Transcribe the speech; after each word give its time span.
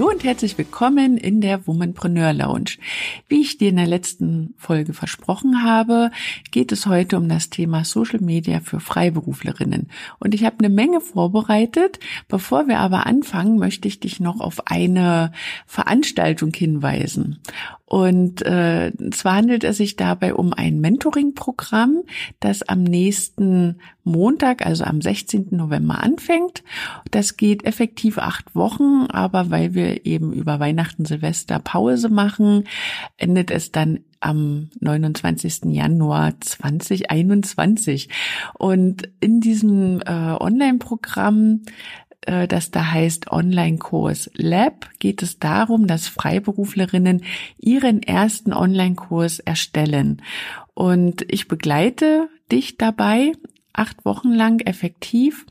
Hallo 0.00 0.12
und 0.12 0.24
herzlich 0.24 0.56
willkommen 0.56 1.18
in 1.18 1.42
der 1.42 1.66
Womanpreneur 1.66 2.32
Lounge. 2.32 2.78
Wie 3.28 3.42
ich 3.42 3.58
dir 3.58 3.68
in 3.68 3.76
der 3.76 3.86
letzten 3.86 4.54
Folge 4.56 4.94
versprochen 4.94 5.62
habe, 5.62 6.10
geht 6.50 6.72
es 6.72 6.86
heute 6.86 7.18
um 7.18 7.28
das 7.28 7.50
Thema 7.50 7.84
Social 7.84 8.20
Media 8.20 8.60
für 8.60 8.80
Freiberuflerinnen. 8.80 9.90
Und 10.18 10.34
ich 10.34 10.46
habe 10.46 10.56
eine 10.60 10.70
Menge 10.70 11.02
vorbereitet. 11.02 11.98
Bevor 12.28 12.66
wir 12.66 12.78
aber 12.78 13.04
anfangen, 13.04 13.58
möchte 13.58 13.88
ich 13.88 14.00
dich 14.00 14.20
noch 14.20 14.40
auf 14.40 14.68
eine 14.68 15.32
Veranstaltung 15.66 16.54
hinweisen. 16.54 17.40
Und 17.84 18.40
äh, 18.40 18.92
zwar 19.10 19.34
handelt 19.34 19.64
es 19.64 19.76
sich 19.76 19.96
dabei 19.96 20.32
um 20.32 20.54
ein 20.54 20.80
Mentoring-Programm, 20.80 22.04
das 22.38 22.62
am 22.62 22.84
nächsten 22.84 23.80
Montag, 24.10 24.64
also 24.64 24.84
am 24.84 25.00
16. 25.00 25.48
November 25.50 26.02
anfängt. 26.02 26.62
Das 27.10 27.36
geht 27.36 27.64
effektiv 27.64 28.18
acht 28.18 28.54
Wochen, 28.54 29.06
aber 29.08 29.50
weil 29.50 29.74
wir 29.74 30.06
eben 30.06 30.32
über 30.32 30.60
Weihnachten, 30.60 31.04
Silvester 31.04 31.58
Pause 31.58 32.08
machen, 32.08 32.64
endet 33.16 33.50
es 33.50 33.72
dann 33.72 34.00
am 34.20 34.68
29. 34.80 35.72
Januar 35.72 36.38
2021. 36.40 38.08
Und 38.58 39.08
in 39.20 39.40
diesem 39.40 40.00
äh, 40.02 40.36
Online-Programm 40.38 41.62
äh, 42.22 42.46
das 42.46 42.70
da 42.70 42.90
heißt 42.92 43.30
Online-Kurs 43.32 44.30
Lab, 44.34 44.88
geht 44.98 45.22
es 45.22 45.38
darum, 45.38 45.86
dass 45.86 46.08
Freiberuflerinnen 46.08 47.24
ihren 47.58 48.02
ersten 48.02 48.52
Online-Kurs 48.52 49.38
erstellen. 49.40 50.22
Und 50.74 51.24
ich 51.28 51.48
begleite 51.48 52.28
dich 52.50 52.76
dabei 52.76 53.32
acht 53.72 54.04
Wochen 54.04 54.32
lang 54.32 54.60
effektiv 54.60 55.46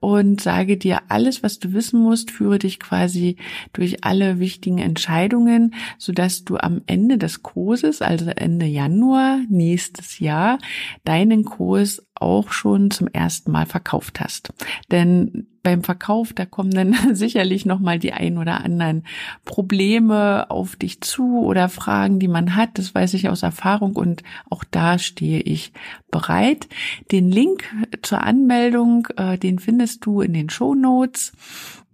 und 0.00 0.40
sage 0.40 0.76
dir 0.76 1.02
alles, 1.08 1.42
was 1.42 1.58
du 1.58 1.72
wissen 1.72 2.00
musst, 2.00 2.30
führe 2.30 2.58
dich 2.58 2.80
quasi 2.80 3.36
durch 3.72 4.04
alle 4.04 4.38
wichtigen 4.38 4.78
Entscheidungen, 4.78 5.74
so 5.98 6.12
dass 6.12 6.44
du 6.44 6.56
am 6.56 6.82
Ende 6.86 7.18
des 7.18 7.42
Kurses, 7.42 8.02
also 8.02 8.30
Ende 8.30 8.66
Januar 8.66 9.40
nächstes 9.48 10.18
Jahr, 10.18 10.58
deinen 11.04 11.44
Kurs 11.44 12.06
auch 12.14 12.52
schon 12.52 12.90
zum 12.90 13.08
ersten 13.08 13.50
Mal 13.50 13.66
verkauft 13.66 14.20
hast. 14.20 14.52
Denn 14.90 15.46
beim 15.62 15.82
Verkauf, 15.82 16.32
da 16.32 16.46
kommen 16.46 16.70
dann 16.70 16.96
sicherlich 17.14 17.66
nochmal 17.66 17.98
die 17.98 18.12
ein 18.12 18.38
oder 18.38 18.64
anderen 18.64 19.04
Probleme 19.44 20.50
auf 20.50 20.76
dich 20.76 21.00
zu 21.00 21.40
oder 21.40 21.68
Fragen, 21.68 22.18
die 22.18 22.28
man 22.28 22.56
hat. 22.56 22.78
Das 22.78 22.94
weiß 22.94 23.14
ich 23.14 23.28
aus 23.28 23.42
Erfahrung 23.42 23.96
und 23.96 24.22
auch 24.48 24.64
da 24.70 24.98
stehe 24.98 25.40
ich 25.40 25.72
bereit. 26.10 26.68
Den 27.12 27.30
Link 27.30 27.64
zur 28.02 28.22
Anmeldung, 28.22 29.08
äh, 29.16 29.38
den 29.38 29.58
findest 29.58 30.04
du 30.06 30.20
in 30.20 30.32
den 30.32 30.50
Show 30.50 30.74
Notes. 30.74 31.32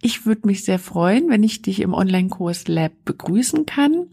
Ich 0.02 0.26
würde 0.26 0.46
mich 0.46 0.64
sehr 0.64 0.78
freuen, 0.78 1.30
wenn 1.30 1.42
ich 1.42 1.62
dich 1.62 1.80
im 1.80 1.94
Online-Kurs 1.94 2.68
Lab 2.68 2.92
begrüßen 3.04 3.66
kann. 3.66 4.06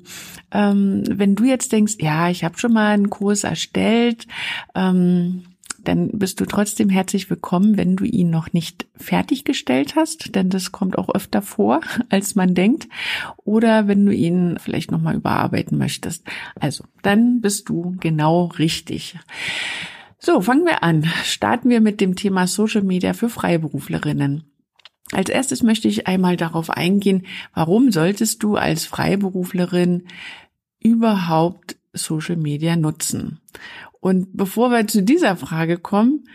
Ähm, 0.52 1.04
wenn 1.08 1.36
du 1.36 1.44
jetzt 1.44 1.72
denkst, 1.72 1.96
ja, 2.00 2.30
ich 2.30 2.44
habe 2.44 2.58
schon 2.58 2.74
mal 2.74 2.94
einen 2.94 3.10
Kurs 3.10 3.44
erstellt, 3.44 4.26
ähm, 4.76 5.44
dann 5.84 6.10
bist 6.14 6.40
du 6.40 6.46
trotzdem 6.46 6.90
herzlich 6.90 7.30
willkommen, 7.30 7.78
wenn 7.78 7.96
du 7.96 8.06
ihn 8.06 8.30
noch 8.30 8.54
nicht 8.54 8.88
fertiggestellt 8.96 9.96
hast, 9.96 10.36
denn 10.36 10.50
das 10.50 10.72
kommt 10.72 10.98
auch 10.98 11.14
öfter 11.14 11.42
vor, 11.42 11.82
als 12.10 12.36
man 12.36 12.54
denkt, 12.54 12.88
oder 13.38 13.88
wenn 13.88 14.06
du 14.06 14.14
ihn 14.14 14.58
vielleicht 14.60 14.92
nochmal 14.92 15.16
überarbeiten 15.16 15.78
möchtest. 15.78 16.26
Also, 16.60 16.86
dann 17.02 17.42
bist 17.42 17.70
du 17.70 17.96
genau 18.00 18.46
richtig. 18.46 19.18
So, 20.18 20.40
fangen 20.40 20.66
wir 20.66 20.84
an. 20.84 21.04
Starten 21.26 21.70
wir 21.70 21.82
mit 21.82 22.00
dem 22.00 22.16
Thema 22.16 22.48
Social 22.48 22.84
Media 22.84 23.14
für 23.14 23.30
Freiberuflerinnen. 23.30 24.44
Als 25.12 25.30
erstes 25.30 25.64
möchte 25.64 25.88
ich 25.88 26.08
einmal 26.08 26.38
darauf 26.38 26.70
eingehen, 26.70 27.26
warum 27.54 27.92
solltest 27.92 28.42
du 28.42 28.56
als 28.56 28.86
Freiberuflerin 28.86 30.08
überhaupt 30.80 31.78
Social 31.94 32.36
Media 32.36 32.76
nutzen? 32.76 33.40
Und 34.00 34.36
bevor 34.36 34.70
wir 34.72 34.88
zu 34.88 35.04
dieser 35.04 35.38
Frage 35.38 35.78
kommen, 35.78 36.26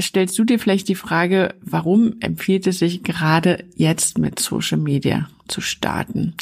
stellst 0.00 0.38
du 0.38 0.44
dir 0.44 0.58
vielleicht 0.58 0.88
die 0.88 0.94
Frage, 0.94 1.54
warum 1.60 2.14
empfiehlt 2.20 2.66
es 2.66 2.78
sich 2.78 3.02
gerade 3.02 3.64
jetzt 3.74 4.18
mit 4.18 4.38
Social 4.38 4.78
Media 4.78 5.28
zu 5.48 5.60
starten? 5.60 6.34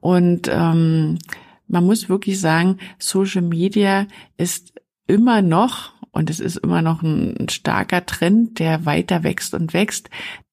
Und 0.00 0.48
ähm, 0.52 1.18
man 1.66 1.84
muss 1.84 2.08
wirklich 2.08 2.40
sagen, 2.40 2.78
Social 2.98 3.42
Media 3.42 4.06
ist 4.36 4.72
immer 5.06 5.42
noch 5.42 5.92
und 6.12 6.30
es 6.30 6.40
ist 6.40 6.56
immer 6.56 6.82
noch 6.82 7.02
ein 7.02 7.48
starker 7.48 8.04
Trend, 8.04 8.58
der 8.58 8.86
weiter 8.86 9.22
wächst 9.22 9.54
und 9.54 9.72
wächst, 9.72 10.10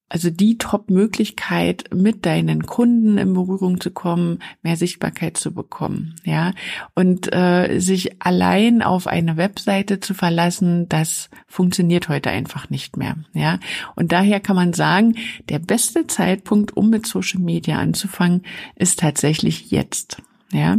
also 0.08 0.30
die 0.30 0.58
Top-Möglichkeit, 0.58 1.86
mit 1.94 2.26
deinen 2.26 2.66
Kunden 2.66 3.18
in 3.18 3.34
Berührung 3.34 3.82
zu 3.82 3.90
kommen, 3.90 4.40
mehr 4.62 4.78
Sichtbarkeit 4.78 5.38
zu 5.38 5.54
bekommen, 5.54 6.16
ja. 6.24 6.54
Und 6.94 7.34
äh, 7.34 7.80
sich 7.80 8.22
allein 8.22 8.84
auf 8.84 9.08
eine 9.08 9.36
Webseite 9.36 10.00
zu 10.00 10.14
verlassen, 10.14 10.88
das 10.90 11.30
funktioniert 11.48 12.08
heute 12.08 12.30
einfach 12.30 12.70
nicht 12.70 12.98
mehr, 12.98 13.16
ja. 13.34 13.60
Und 13.96 14.12
daher 14.12 14.40
kann 14.40 14.56
man 14.56 14.74
sagen, 14.74 15.16
der 15.50 15.60
beste 15.60 16.06
Zeitpunkt, 16.06 16.78
um 16.78 16.92
mit 16.92 17.08
Social 17.08 17.42
Media 17.42 17.80
anzufangen, 17.80 18.44
ist 18.76 19.00
tatsächlich 19.00 19.72
jetzt, 19.72 20.22
ja. 20.56 20.78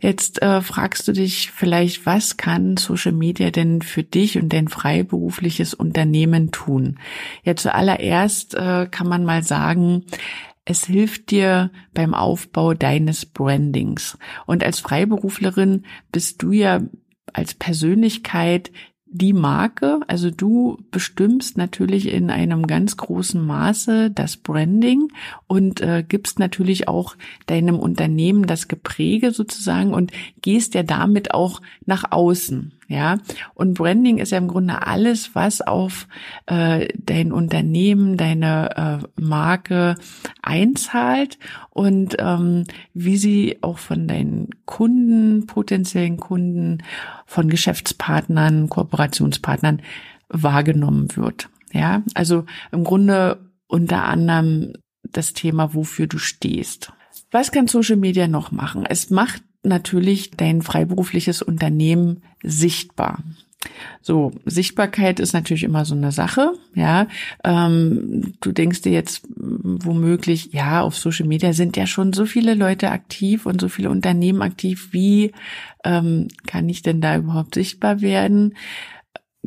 Jetzt 0.00 0.42
äh, 0.42 0.60
fragst 0.60 1.08
du 1.08 1.12
dich 1.12 1.50
vielleicht, 1.50 2.04
was 2.04 2.36
kann 2.36 2.76
Social 2.76 3.12
Media 3.12 3.50
denn 3.50 3.80
für 3.80 4.02
dich 4.02 4.38
und 4.38 4.52
dein 4.52 4.68
freiberufliches 4.68 5.72
Unternehmen 5.72 6.50
tun? 6.50 6.98
Ja, 7.44 7.56
zuallererst 7.56 8.54
äh, 8.54 8.86
kann 8.90 9.08
man 9.08 9.24
mal 9.24 9.42
sagen, 9.42 10.04
es 10.66 10.84
hilft 10.84 11.30
dir 11.30 11.70
beim 11.94 12.12
Aufbau 12.12 12.74
deines 12.74 13.24
Brandings. 13.24 14.18
Und 14.46 14.64
als 14.64 14.80
Freiberuflerin 14.80 15.86
bist 16.12 16.42
du 16.42 16.52
ja 16.52 16.80
als 17.32 17.54
Persönlichkeit 17.54 18.72
die 19.08 19.32
Marke, 19.32 20.00
also 20.08 20.30
du 20.30 20.78
bestimmst 20.90 21.56
natürlich 21.56 22.12
in 22.12 22.30
einem 22.30 22.66
ganz 22.66 22.96
großen 22.96 23.44
Maße 23.44 24.10
das 24.10 24.36
Branding 24.36 25.12
und 25.46 25.80
äh, 25.80 26.04
gibst 26.06 26.38
natürlich 26.38 26.88
auch 26.88 27.16
deinem 27.46 27.78
Unternehmen 27.78 28.46
das 28.46 28.68
Gepräge 28.68 29.30
sozusagen 29.30 29.94
und 29.94 30.12
gehst 30.42 30.74
ja 30.74 30.82
damit 30.82 31.32
auch 31.32 31.62
nach 31.86 32.10
außen. 32.10 32.75
Ja, 32.88 33.18
und 33.54 33.74
Branding 33.74 34.18
ist 34.18 34.30
ja 34.30 34.38
im 34.38 34.46
Grunde 34.46 34.86
alles, 34.86 35.34
was 35.34 35.60
auf 35.60 36.06
äh, 36.46 36.86
dein 36.96 37.32
Unternehmen, 37.32 38.16
deine 38.16 39.02
äh, 39.02 39.20
Marke 39.20 39.96
einzahlt 40.40 41.38
und 41.70 42.14
ähm, 42.20 42.64
wie 42.94 43.16
sie 43.16 43.58
auch 43.60 43.78
von 43.78 44.06
deinen 44.06 44.50
Kunden, 44.66 45.46
potenziellen 45.46 46.16
Kunden, 46.16 46.84
von 47.26 47.48
Geschäftspartnern, 47.48 48.68
Kooperationspartnern 48.68 49.82
wahrgenommen 50.28 51.08
wird. 51.16 51.48
Ja, 51.72 52.02
also 52.14 52.44
im 52.70 52.84
Grunde 52.84 53.50
unter 53.66 54.04
anderem 54.04 54.74
das 55.02 55.32
Thema, 55.32 55.74
wofür 55.74 56.06
du 56.06 56.18
stehst. 56.18 56.92
Was 57.32 57.50
kann 57.50 57.66
Social 57.66 57.96
Media 57.96 58.28
noch 58.28 58.52
machen? 58.52 58.86
Es 58.86 59.10
macht 59.10 59.42
natürlich 59.66 60.30
dein 60.32 60.62
freiberufliches 60.62 61.42
Unternehmen 61.42 62.22
sichtbar. 62.42 63.22
So, 64.00 64.32
Sichtbarkeit 64.44 65.18
ist 65.18 65.32
natürlich 65.32 65.64
immer 65.64 65.84
so 65.84 65.94
eine 65.94 66.12
Sache, 66.12 66.52
ja. 66.74 67.08
Ähm, 67.42 68.34
du 68.40 68.52
denkst 68.52 68.82
dir 68.82 68.92
jetzt 68.92 69.26
womöglich, 69.36 70.52
ja, 70.52 70.82
auf 70.82 70.96
Social 70.96 71.26
Media 71.26 71.52
sind 71.52 71.76
ja 71.76 71.86
schon 71.86 72.12
so 72.12 72.26
viele 72.26 72.54
Leute 72.54 72.90
aktiv 72.90 73.46
und 73.46 73.60
so 73.60 73.68
viele 73.68 73.90
Unternehmen 73.90 74.42
aktiv. 74.42 74.88
Wie 74.92 75.32
ähm, 75.84 76.28
kann 76.46 76.68
ich 76.68 76.82
denn 76.82 77.00
da 77.00 77.16
überhaupt 77.16 77.54
sichtbar 77.54 78.00
werden? 78.00 78.54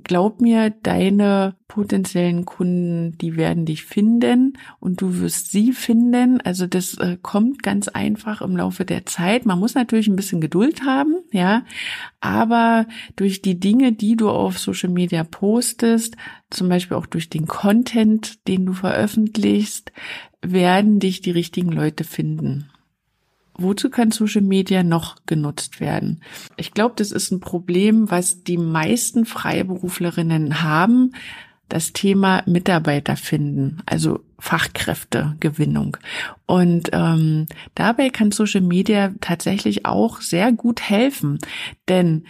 Glaub 0.04 0.42
mir, 0.42 0.70
deine 0.70 1.56
potenziellen 1.68 2.46
Kunden, 2.46 3.18
die 3.18 3.38
werden 3.38 3.66
dich 3.66 3.84
finden 3.84 4.58
und 4.80 5.02
du 5.02 5.20
wirst 5.20 5.52
sie 5.52 5.72
finden. 5.72 6.42
Also 6.42 6.68
das 6.68 6.98
äh, 6.98 7.18
kommt 7.22 7.64
ganz 7.64 7.88
einfach 7.88 8.42
im 8.42 8.58
Laufe 8.58 8.86
der 8.86 9.06
Zeit. 9.06 9.46
Man 9.46 9.60
muss 9.60 9.76
natürlich 9.76 10.08
ein 10.08 10.16
bisschen 10.16 10.42
Geduld 10.42 10.86
haben, 10.86 11.16
ja, 11.32 11.64
aber 12.20 12.88
durch 13.16 13.42
die 13.42 13.60
Dinge, 13.60 13.92
die 13.92 14.16
du 14.16 14.30
auf 14.30 14.58
Social 14.60 14.90
Media 14.90 15.24
postest, 15.24 16.16
zum 16.50 16.70
Beispiel 16.70 16.98
auch 16.98 17.06
durch 17.06 17.30
den 17.30 17.46
Content, 17.46 18.48
den 18.48 18.66
du 18.66 18.74
veröffentlichst, 18.74 19.92
werden 20.42 21.00
dich 21.00 21.22
die 21.22 21.32
richtigen 21.32 21.72
Leute 21.72 22.04
finden. 22.04 22.70
Wozu 23.62 23.90
kann 23.90 24.12
Social 24.12 24.42
Media 24.42 24.84
noch 24.84 25.18
genutzt 25.26 25.80
werden? 25.80 26.22
Ich 26.58 26.74
glaube, 26.74 26.96
das 26.98 27.12
ist 27.12 27.32
ein 27.32 27.40
Problem, 27.40 28.10
was 28.12 28.44
die 28.44 28.58
meisten 28.58 29.26
Freiberuflerinnen 29.26 30.62
haben, 30.62 31.14
das 31.70 31.94
Thema 31.94 32.44
Mitarbeiter 32.48 33.16
finden, 33.16 33.82
also 33.86 34.22
Fachkräftegewinnung. 34.40 35.98
Und 36.46 36.90
ähm, 36.94 37.46
dabei 37.76 38.10
kann 38.10 38.32
Social 38.32 38.62
Media 38.62 39.14
tatsächlich 39.22 39.86
auch 39.86 40.22
sehr 40.22 40.52
gut 40.52 40.82
helfen, 40.82 41.40
denn 41.88 42.26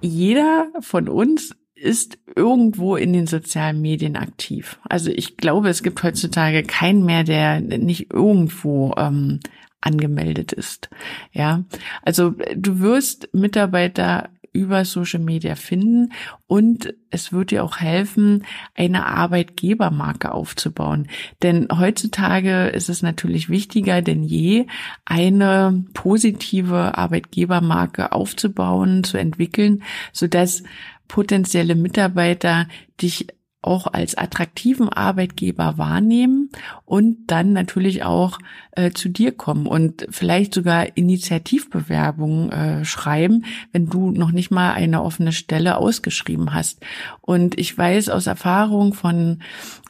jeder 0.00 0.68
von 0.80 1.08
uns 1.08 1.54
ist 1.74 2.18
irgendwo 2.34 2.96
in 2.96 3.12
den 3.12 3.26
sozialen 3.26 3.80
Medien 3.80 4.16
aktiv. 4.16 4.78
Also 4.88 5.10
ich 5.10 5.36
glaube, 5.36 5.68
es 5.68 5.82
gibt 5.82 6.02
heutzutage 6.02 6.62
keinen 6.62 7.04
mehr, 7.04 7.24
der 7.24 7.60
nicht 7.60 8.12
irgendwo 8.12 8.94
ähm, 8.96 9.40
angemeldet 9.80 10.52
ist. 10.52 10.90
Ja, 11.32 11.64
also 12.02 12.34
du 12.56 12.80
wirst 12.80 13.28
Mitarbeiter 13.32 14.30
über 14.52 14.84
Social 14.84 15.20
Media 15.20 15.54
finden 15.54 16.12
und 16.46 16.94
es 17.10 17.32
wird 17.32 17.50
dir 17.50 17.62
auch 17.64 17.78
helfen, 17.78 18.44
eine 18.74 19.06
Arbeitgebermarke 19.06 20.32
aufzubauen. 20.32 21.08
Denn 21.42 21.68
heutzutage 21.72 22.66
ist 22.68 22.88
es 22.88 23.02
natürlich 23.02 23.48
wichtiger 23.48 24.02
denn 24.02 24.24
je, 24.24 24.66
eine 25.04 25.84
positive 25.94 26.96
Arbeitgebermarke 26.98 28.12
aufzubauen, 28.12 29.04
zu 29.04 29.16
entwickeln, 29.16 29.82
so 30.12 30.26
dass 30.26 30.62
potenzielle 31.06 31.74
Mitarbeiter 31.74 32.68
dich 33.00 33.28
auch 33.60 33.88
als 33.88 34.16
attraktiven 34.16 34.88
Arbeitgeber 34.88 35.78
wahrnehmen 35.78 36.50
und 36.84 37.26
dann 37.26 37.52
natürlich 37.52 38.04
auch 38.04 38.38
äh, 38.72 38.92
zu 38.92 39.08
dir 39.08 39.32
kommen 39.32 39.66
und 39.66 40.06
vielleicht 40.10 40.54
sogar 40.54 40.96
Initiativbewerbungen 40.96 42.52
äh, 42.52 42.84
schreiben, 42.84 43.44
wenn 43.72 43.88
du 43.88 44.12
noch 44.12 44.30
nicht 44.30 44.52
mal 44.52 44.72
eine 44.72 45.02
offene 45.02 45.32
Stelle 45.32 45.76
ausgeschrieben 45.76 46.54
hast. 46.54 46.84
Und 47.20 47.58
ich 47.58 47.76
weiß 47.76 48.10
aus 48.10 48.28
Erfahrung 48.28 48.94
von 48.94 49.42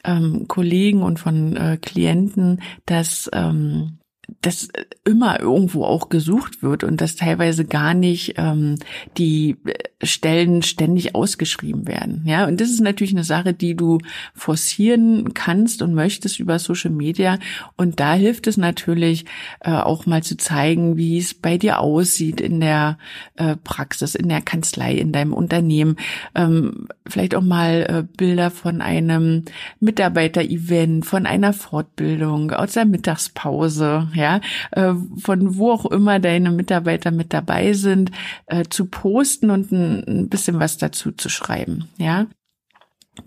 ähm, 0.03 0.47
Kollegen 0.47 1.03
und 1.03 1.19
von 1.19 1.55
äh, 1.55 1.77
Klienten, 1.79 2.61
dass 2.87 3.29
ähm, 3.33 3.98
dass 4.41 4.69
immer 5.05 5.39
irgendwo 5.39 5.83
auch 5.85 6.09
gesucht 6.09 6.61
wird 6.61 6.83
und 6.83 7.01
dass 7.01 7.15
teilweise 7.15 7.65
gar 7.65 7.93
nicht 7.93 8.35
ähm, 8.37 8.75
die 9.17 9.57
Stellen 10.01 10.61
ständig 10.61 11.15
ausgeschrieben 11.15 11.87
werden. 11.87 12.23
Ja, 12.25 12.47
und 12.47 12.61
das 12.61 12.69
ist 12.69 12.79
natürlich 12.79 13.13
eine 13.13 13.23
Sache, 13.23 13.53
die 13.53 13.75
du 13.75 13.97
forcieren 14.33 15.33
kannst 15.33 15.81
und 15.81 15.93
möchtest 15.93 16.39
über 16.39 16.57
Social 16.57 16.91
Media. 16.91 17.37
Und 17.75 17.99
da 17.99 18.13
hilft 18.13 18.47
es 18.47 18.57
natürlich 18.57 19.25
äh, 19.59 19.71
auch 19.71 20.05
mal 20.05 20.23
zu 20.23 20.37
zeigen, 20.37 20.95
wie 20.95 21.17
es 21.17 21.33
bei 21.33 21.57
dir 21.57 21.79
aussieht 21.79 22.39
in 22.39 22.61
der 22.61 22.97
äh, 23.35 23.57
Praxis, 23.57 24.15
in 24.15 24.29
der 24.29 24.41
Kanzlei, 24.41 24.93
in 24.93 25.11
deinem 25.11 25.33
Unternehmen. 25.33 25.97
Ähm, 26.33 26.87
vielleicht 27.05 27.35
auch 27.35 27.41
mal 27.41 27.85
äh, 27.89 28.03
Bilder 28.17 28.51
von 28.51 28.81
einem 28.81 29.43
Mitarbeiter-Event, 29.79 31.05
von 31.05 31.25
einer 31.25 31.51
Fortbildung, 31.51 32.51
aus 32.51 32.73
der 32.73 32.85
Mittagspause, 32.85 34.07
ja, 34.19 34.41
äh, 34.71 34.93
von 35.17 35.57
wo 35.57 35.71
auch 35.71 35.85
immer 35.85 36.19
deine 36.19 36.51
Mitarbeiter 36.51 37.11
mit 37.11 37.33
dabei 37.33 37.73
sind, 37.73 38.11
äh, 38.47 38.65
zu 38.69 38.85
posten 38.85 39.49
und 39.49 39.71
ein 39.71 40.29
bisschen 40.29 40.59
was 40.59 40.77
dazu 40.77 41.11
zu 41.11 41.29
schreiben, 41.29 41.89
ja. 41.97 42.27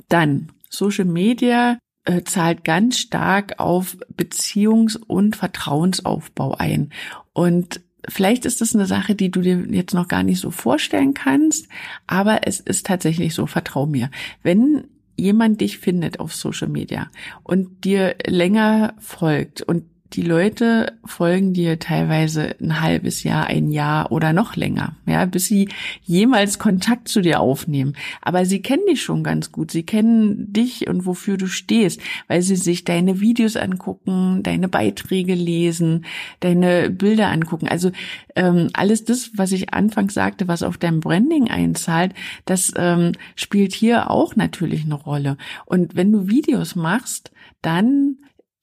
Dann 0.08 0.48
Social 0.68 1.04
Media 1.04 1.78
äh, 2.04 2.22
zahlt 2.22 2.64
ganz 2.64 2.98
stark 2.98 3.58
auf 3.58 3.96
Beziehungs- 4.16 4.98
und 4.98 5.36
Vertrauensaufbau 5.36 6.54
ein. 6.54 6.90
Und 7.32 7.80
vielleicht 8.08 8.44
ist 8.44 8.60
das 8.60 8.74
eine 8.74 8.86
Sache, 8.86 9.14
die 9.14 9.30
du 9.30 9.40
dir 9.40 9.66
jetzt 9.70 9.94
noch 9.94 10.08
gar 10.08 10.22
nicht 10.22 10.40
so 10.40 10.50
vorstellen 10.50 11.14
kannst, 11.14 11.68
aber 12.06 12.46
es 12.46 12.60
ist 12.60 12.86
tatsächlich 12.86 13.34
so, 13.34 13.46
vertrau 13.46 13.86
mir. 13.86 14.10
Wenn 14.42 14.88
jemand 15.16 15.60
dich 15.60 15.78
findet 15.78 16.20
auf 16.20 16.34
Social 16.34 16.68
Media 16.68 17.10
und 17.42 17.84
dir 17.84 18.16
länger 18.26 18.94
folgt 18.98 19.62
und 19.62 19.84
die 20.14 20.22
Leute 20.22 20.92
folgen 21.04 21.54
dir 21.54 21.78
teilweise 21.78 22.54
ein 22.60 22.80
halbes 22.80 23.22
Jahr, 23.22 23.46
ein 23.46 23.70
Jahr 23.70 24.12
oder 24.12 24.32
noch 24.32 24.56
länger, 24.56 24.96
ja, 25.06 25.24
bis 25.24 25.46
sie 25.46 25.68
jemals 26.02 26.58
Kontakt 26.58 27.08
zu 27.08 27.22
dir 27.22 27.40
aufnehmen. 27.40 27.94
Aber 28.20 28.44
sie 28.44 28.60
kennen 28.60 28.86
dich 28.88 29.02
schon 29.02 29.24
ganz 29.24 29.52
gut. 29.52 29.70
Sie 29.70 29.84
kennen 29.84 30.52
dich 30.52 30.86
und 30.88 31.06
wofür 31.06 31.36
du 31.36 31.46
stehst, 31.46 32.00
weil 32.28 32.42
sie 32.42 32.56
sich 32.56 32.84
deine 32.84 33.20
Videos 33.20 33.56
angucken, 33.56 34.42
deine 34.42 34.68
Beiträge 34.68 35.34
lesen, 35.34 36.04
deine 36.40 36.90
Bilder 36.90 37.28
angucken. 37.28 37.68
Also 37.68 37.90
ähm, 38.36 38.68
alles 38.74 39.04
das, 39.04 39.30
was 39.34 39.52
ich 39.52 39.72
anfangs 39.72 40.14
sagte, 40.14 40.46
was 40.46 40.62
auf 40.62 40.76
dein 40.76 41.00
Branding 41.00 41.48
einzahlt, 41.48 42.12
das 42.44 42.72
ähm, 42.76 43.12
spielt 43.34 43.72
hier 43.72 44.10
auch 44.10 44.36
natürlich 44.36 44.84
eine 44.84 44.94
Rolle. 44.94 45.38
Und 45.64 45.96
wenn 45.96 46.12
du 46.12 46.28
Videos 46.28 46.74
machst, 46.74 47.30
dann 47.62 48.16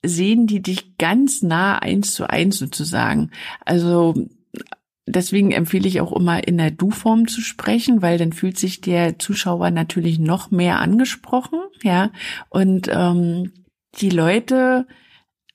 sehen 0.03 0.47
die 0.47 0.61
dich 0.61 0.97
ganz 0.97 1.41
nah 1.41 1.79
eins 1.79 2.13
zu 2.13 2.29
eins 2.29 2.57
sozusagen. 2.57 3.31
Also 3.65 4.15
deswegen 5.05 5.51
empfehle 5.51 5.87
ich 5.87 6.01
auch 6.01 6.13
immer 6.13 6.47
in 6.47 6.57
der 6.57 6.71
Du-Form 6.71 7.27
zu 7.27 7.41
sprechen, 7.41 8.01
weil 8.01 8.17
dann 8.17 8.33
fühlt 8.33 8.57
sich 8.57 8.81
der 8.81 9.19
Zuschauer 9.19 9.71
natürlich 9.71 10.19
noch 10.19 10.51
mehr 10.51 10.79
angesprochen, 10.79 11.59
ja. 11.83 12.11
Und 12.49 12.89
ähm, 12.91 13.51
die 13.95 14.09
Leute 14.09 14.87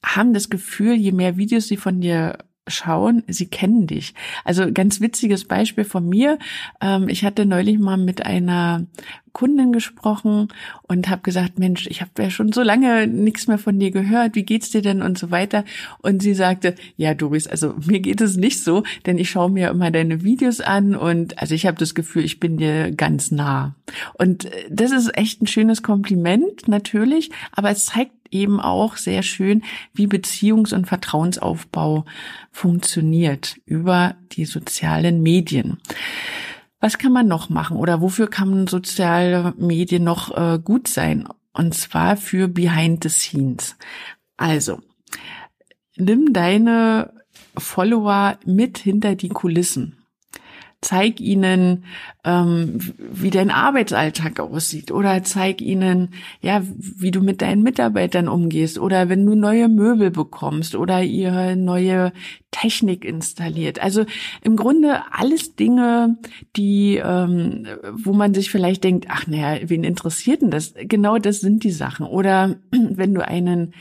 haben 0.05 0.35
das 0.35 0.51
Gefühl, 0.51 0.95
je 0.95 1.13
mehr 1.13 1.37
Videos 1.37 1.69
sie 1.69 1.77
von 1.77 2.01
dir 2.01 2.39
schauen, 2.67 3.23
sie 3.27 3.47
kennen 3.47 3.87
dich. 3.87 4.15
Also 4.45 4.73
ganz 4.73 5.01
witziges 5.01 5.45
Beispiel 5.45 5.85
von 5.85 6.09
mir. 6.09 6.39
Ähm, 6.81 7.09
ich 7.09 7.25
hatte 7.25 7.47
neulich 7.47 7.79
mal 7.79 7.97
mit 7.97 8.25
einer 8.25 8.87
Kundin 9.33 9.73
gesprochen 9.73 10.49
und 10.83 11.09
habe 11.09 11.23
gesagt, 11.23 11.59
Mensch, 11.59 11.89
ich 11.89 12.01
habe 12.01 12.11
ja 12.23 12.31
schon 12.31 12.53
so 12.53 12.63
lange 12.63 13.07
nichts 13.07 13.49
mehr 13.49 13.59
von 13.59 13.79
dir 13.79 13.91
gehört. 13.91 14.37
Wie 14.37 14.45
geht's 14.45 14.71
dir 14.71 14.81
denn 14.81 15.03
und 15.03 15.19
so 15.19 15.31
weiter? 15.31 15.65
Und 16.01 16.23
sie 16.23 16.35
sagte, 16.35 16.77
ja, 16.97 17.15
Doris, 17.15 17.47
also 17.47 17.75
mir 17.87 18.01
geht 18.01 18.21
es 18.21 18.37
nicht 18.37 18.63
so, 18.63 18.85
denn 19.05 19.19
ich 19.19 19.29
schaue 19.31 19.51
mir 19.51 19.71
immer 19.71 19.91
deine 19.91 20.23
Videos 20.23 20.61
an 20.61 20.95
und 20.95 21.39
also 21.39 21.55
ich 21.55 21.67
habe 21.67 21.77
das 21.77 21.95
Gefühl, 21.95 22.25
ich 22.25 22.41
bin 22.41 22.57
dir 22.57 22.93
ganz 22.93 23.31
nah. 23.31 23.75
Und 24.15 24.47
äh, 24.47 24.51
das 24.71 24.93
ist 24.93 25.17
echt 25.19 25.43
ein 25.43 25.47
schönes 25.49 25.83
Kompliment 25.83 26.69
natürlich, 26.69 27.31
aber 27.53 27.71
es 27.71 27.87
zeigt 27.87 28.13
eben 28.35 28.61
auch 28.61 28.97
sehr 28.97 29.23
schön, 29.23 29.63
wie 29.95 30.07
Beziehungs- 30.07 30.75
und 30.75 30.87
Vertrauensaufbau 30.87 32.05
funktioniert 32.51 33.57
über 33.65 34.17
die 34.33 34.45
sozialen 34.45 35.23
Medien. 35.23 35.79
Was 36.81 36.99
kann 36.99 37.13
man 37.13 37.29
noch 37.29 37.49
machen 37.49 37.79
oder 37.79 38.03
wofür 38.03 38.29
kann 38.29 38.67
soziale 38.67 39.55
Medien 39.57 40.05
noch 40.05 40.37
äh, 40.37 40.59
gut 40.59 40.89
sein? 40.89 41.27
Und 41.53 41.75
zwar 41.75 42.17
für 42.17 42.49
Behind 42.49 43.03
the 43.03 43.09
Scenes. 43.09 43.77
Also, 44.37 44.81
nimm 45.97 46.33
deine 46.33 47.15
Follower 47.57 48.39
mit 48.45 48.79
hinter 48.79 49.15
die 49.15 49.29
Kulissen 49.29 50.04
zeig 50.85 51.21
ihnen, 51.21 51.85
ähm, 52.25 52.79
wie 52.99 53.31
dein 53.31 53.51
Arbeitsalltag 53.51 54.39
aussieht 54.39 54.93
oder 54.93 55.25
zeig 55.25 55.61
ihnen, 55.61 56.11
ja, 56.41 56.63
wie 56.77 57.11
du 57.11 57.21
mit 57.23 57.41
deinen 57.43 57.63
Mitarbeitern 57.63 58.29
umgehst 58.29 58.79
oder 58.79 59.09
wenn 59.09 59.25
du 59.25 59.35
neue 59.35 59.69
Möbel 59.69 60.11
bekommst 60.11 60.75
oder 60.75 61.03
ihr 61.03 61.57
neue 61.57 62.13
Technik 62.51 63.05
installiert. 63.05 63.83
Also 63.83 64.05
im 64.43 64.57
Grunde 64.57 65.03
alles 65.11 65.57
Dinge, 65.57 66.19
die, 66.55 67.01
ähm, 67.03 67.67
wo 67.93 68.13
man 68.13 68.35
sich 68.35 68.51
vielleicht 68.51 68.85
denkt, 68.85 69.07
ach 69.09 69.27
naja, 69.27 69.61
wen 69.69 69.85
interessiert 69.85 70.43
denn 70.43 70.51
das? 70.51 70.75
Genau 70.77 71.19
das 71.19 71.41
sind 71.41 71.65
die 71.65 71.73
Sachen. 71.73 72.07
Oder 72.07 72.57
wenn 72.71 73.15
du 73.15 73.27
einen 73.27 73.73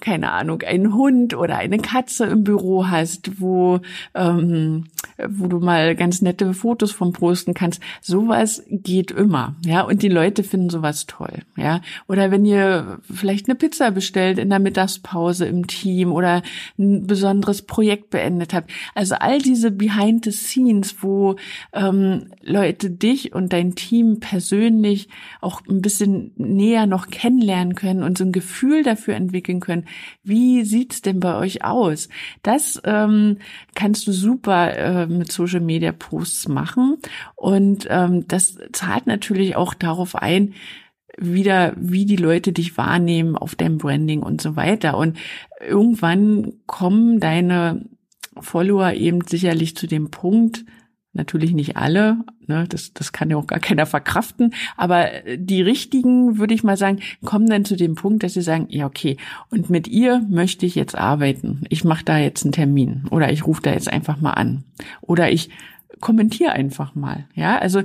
keine 0.00 0.32
Ahnung, 0.32 0.62
einen 0.62 0.94
Hund 0.94 1.34
oder 1.34 1.58
eine 1.58 1.78
Katze 1.78 2.24
im 2.26 2.44
Büro 2.44 2.86
hast, 2.88 3.40
wo, 3.40 3.80
ähm, 4.14 4.84
wo 5.28 5.46
du 5.46 5.58
mal 5.58 5.94
ganz 5.94 6.22
nette 6.22 6.54
Fotos 6.54 6.92
vom 6.92 7.12
posten 7.12 7.54
kannst. 7.54 7.80
Sowas 8.00 8.62
geht 8.68 9.10
immer, 9.10 9.56
ja. 9.64 9.82
Und 9.82 10.02
die 10.02 10.08
Leute 10.08 10.42
finden 10.42 10.70
sowas 10.70 11.06
toll, 11.06 11.42
ja. 11.56 11.80
Oder 12.08 12.30
wenn 12.30 12.44
ihr 12.44 12.98
vielleicht 13.10 13.48
eine 13.48 13.54
Pizza 13.56 13.90
bestellt 13.90 14.38
in 14.38 14.50
der 14.50 14.58
Mittagspause 14.58 15.46
im 15.46 15.66
Team 15.66 16.12
oder 16.12 16.42
ein 16.78 17.06
besonderes 17.06 17.62
Projekt 17.62 18.10
beendet 18.10 18.54
habt. 18.54 18.70
Also 18.94 19.14
all 19.16 19.38
diese 19.38 19.70
Behind 19.70 20.24
the 20.24 20.32
Scenes, 20.32 20.96
wo 21.00 21.36
ähm, 21.72 22.26
Leute 22.42 22.90
dich 22.90 23.34
und 23.34 23.52
dein 23.52 23.74
Team 23.74 24.20
persönlich 24.20 25.08
auch 25.40 25.62
ein 25.68 25.82
bisschen 25.82 26.32
näher 26.36 26.86
noch 26.86 27.08
kennenlernen 27.08 27.74
können 27.74 28.02
und 28.02 28.18
so 28.18 28.24
ein 28.24 28.32
Gefühl 28.32 28.82
dafür 28.82 29.14
entwickeln 29.14 29.60
können, 29.60 29.81
wie 30.22 30.64
sieht's 30.64 31.02
denn 31.02 31.20
bei 31.20 31.36
euch 31.36 31.64
aus? 31.64 32.08
Das 32.42 32.80
ähm, 32.84 33.38
kannst 33.74 34.06
du 34.06 34.12
super 34.12 34.76
äh, 34.76 35.06
mit 35.06 35.30
Social 35.32 35.60
Media 35.60 35.92
Posts 35.92 36.48
machen 36.48 36.98
und 37.36 37.86
ähm, 37.90 38.26
das 38.28 38.58
zahlt 38.72 39.06
natürlich 39.06 39.56
auch 39.56 39.74
darauf 39.74 40.16
ein, 40.16 40.54
wieder, 41.18 41.74
wie 41.76 42.06
die 42.06 42.16
Leute 42.16 42.52
dich 42.52 42.76
wahrnehmen 42.76 43.36
auf 43.36 43.54
deinem 43.54 43.78
Branding 43.78 44.22
und 44.22 44.40
so 44.40 44.56
weiter. 44.56 44.96
Und 44.96 45.18
irgendwann 45.60 46.54
kommen 46.66 47.20
deine 47.20 47.84
Follower 48.40 48.92
eben 48.92 49.20
sicherlich 49.26 49.76
zu 49.76 49.86
dem 49.86 50.10
Punkt, 50.10 50.64
natürlich 51.12 51.52
nicht 51.52 51.76
alle, 51.76 52.18
ne, 52.46 52.66
das, 52.68 52.92
das 52.94 53.12
kann 53.12 53.30
ja 53.30 53.36
auch 53.36 53.46
gar 53.46 53.58
keiner 53.58 53.86
verkraften, 53.86 54.54
aber 54.76 55.08
die 55.36 55.62
richtigen, 55.62 56.38
würde 56.38 56.54
ich 56.54 56.64
mal 56.64 56.76
sagen, 56.76 57.00
kommen 57.24 57.48
dann 57.48 57.64
zu 57.64 57.76
dem 57.76 57.94
Punkt, 57.94 58.22
dass 58.22 58.34
sie 58.34 58.42
sagen, 58.42 58.66
ja, 58.70 58.86
okay, 58.86 59.16
und 59.50 59.70
mit 59.70 59.88
ihr 59.88 60.24
möchte 60.28 60.66
ich 60.66 60.74
jetzt 60.74 60.96
arbeiten. 60.96 61.64
Ich 61.68 61.84
mache 61.84 62.04
da 62.04 62.18
jetzt 62.18 62.44
einen 62.44 62.52
Termin 62.52 63.04
oder 63.10 63.30
ich 63.30 63.46
rufe 63.46 63.62
da 63.62 63.72
jetzt 63.72 63.92
einfach 63.92 64.20
mal 64.20 64.32
an. 64.32 64.64
Oder 65.02 65.30
ich 65.30 65.50
kommentier 66.02 66.52
einfach 66.52 66.94
mal. 66.94 67.24
Ja, 67.34 67.58
also 67.58 67.78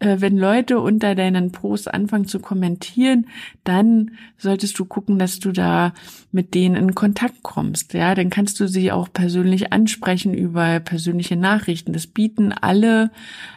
äh, 0.00 0.16
wenn 0.18 0.36
Leute 0.36 0.78
unter 0.80 1.14
deinen 1.14 1.52
Posts 1.52 1.88
anfangen 1.88 2.26
zu 2.26 2.40
kommentieren, 2.40 3.28
dann 3.64 4.10
solltest 4.36 4.78
du 4.78 4.84
gucken, 4.84 5.18
dass 5.18 5.38
du 5.38 5.52
da 5.52 5.94
mit 6.30 6.54
denen 6.54 6.76
in 6.76 6.94
Kontakt 6.94 7.42
kommst. 7.42 7.94
Ja, 7.94 8.14
dann 8.14 8.28
kannst 8.28 8.60
du 8.60 8.68
sie 8.68 8.92
auch 8.92 9.10
persönlich 9.10 9.72
ansprechen 9.72 10.34
über 10.34 10.80
persönliche 10.80 11.36
Nachrichten. 11.36 11.94
Das 11.94 12.06
bieten 12.06 12.52
alle 12.52 13.10